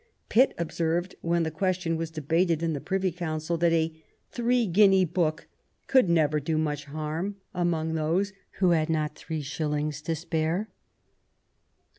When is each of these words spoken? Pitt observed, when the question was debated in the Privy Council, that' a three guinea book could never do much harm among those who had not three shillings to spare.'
Pitt 0.29 0.55
observed, 0.57 1.13
when 1.21 1.43
the 1.43 1.51
question 1.51 1.95
was 1.95 2.09
debated 2.09 2.63
in 2.63 2.73
the 2.73 2.81
Privy 2.81 3.11
Council, 3.11 3.55
that' 3.59 3.71
a 3.71 3.93
three 4.31 4.65
guinea 4.65 5.05
book 5.05 5.45
could 5.85 6.09
never 6.09 6.39
do 6.39 6.57
much 6.57 6.85
harm 6.85 7.35
among 7.53 7.93
those 7.93 8.33
who 8.53 8.71
had 8.71 8.89
not 8.89 9.13
three 9.15 9.43
shillings 9.43 10.01
to 10.01 10.15
spare.' 10.15 10.69